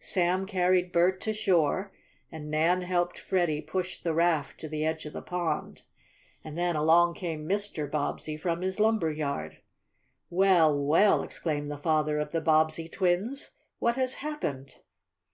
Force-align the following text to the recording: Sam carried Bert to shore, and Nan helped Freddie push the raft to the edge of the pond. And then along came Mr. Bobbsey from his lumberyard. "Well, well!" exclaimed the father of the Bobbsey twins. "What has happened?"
Sam 0.00 0.46
carried 0.46 0.90
Bert 0.90 1.20
to 1.20 1.32
shore, 1.32 1.92
and 2.32 2.50
Nan 2.50 2.82
helped 2.82 3.20
Freddie 3.20 3.60
push 3.62 3.98
the 4.02 4.12
raft 4.12 4.58
to 4.58 4.68
the 4.68 4.84
edge 4.84 5.06
of 5.06 5.12
the 5.12 5.22
pond. 5.22 5.82
And 6.42 6.58
then 6.58 6.74
along 6.74 7.14
came 7.14 7.48
Mr. 7.48 7.88
Bobbsey 7.88 8.36
from 8.36 8.62
his 8.62 8.80
lumberyard. 8.80 9.58
"Well, 10.28 10.76
well!" 10.76 11.22
exclaimed 11.22 11.70
the 11.70 11.78
father 11.78 12.18
of 12.18 12.32
the 12.32 12.40
Bobbsey 12.40 12.88
twins. 12.88 13.50
"What 13.78 13.94
has 13.94 14.14
happened?" 14.14 14.78